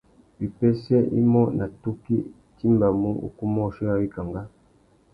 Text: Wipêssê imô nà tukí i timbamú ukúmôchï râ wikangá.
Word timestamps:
Wipêssê 0.39 0.97
imô 1.19 1.43
nà 1.57 1.65
tukí 1.81 2.17
i 2.25 2.27
timbamú 2.57 3.09
ukúmôchï 3.27 3.81
râ 3.87 3.93
wikangá. 4.01 4.41